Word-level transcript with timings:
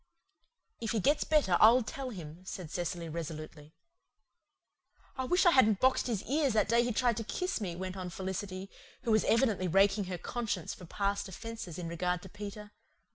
"If 0.79 0.93
he 0.93 0.99
gets 0.99 1.23
better 1.23 1.57
I'll 1.59 1.83
tell 1.83 2.09
him," 2.09 2.43
said 2.43 2.71
Cecily 2.71 3.07
resolutely. 3.07 3.75
"I 5.15 5.25
wish 5.25 5.45
I 5.45 5.51
hadn't 5.51 5.79
boxed 5.79 6.07
his 6.07 6.23
ears 6.23 6.53
that 6.53 6.67
day 6.69 6.83
he 6.83 6.91
tried 6.91 7.17
to 7.17 7.23
kiss 7.23 7.61
me," 7.61 7.75
went 7.75 7.95
on 7.95 8.09
Felicity, 8.09 8.71
who 9.03 9.11
was 9.11 9.25
evidently 9.25 9.67
raking 9.67 10.05
her 10.05 10.17
conscience 10.17 10.73
for 10.73 10.85
past 10.87 11.27
offences 11.29 11.77
in 11.77 11.87
regard 11.87 12.23
to 12.23 12.29
Peter. 12.29 12.71